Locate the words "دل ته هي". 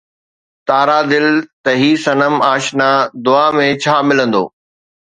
1.11-1.91